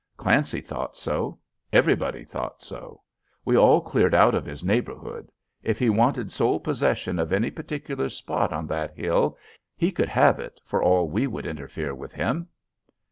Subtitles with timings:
[0.17, 1.37] Clancy thought so.
[1.71, 3.03] Everybody thought so.
[3.45, 5.31] We all cleared out of his neighbourhood.
[5.61, 9.37] If he wanted sole possession of any particular spot on that hill,
[9.77, 12.47] he could have it for all we would interfere with him.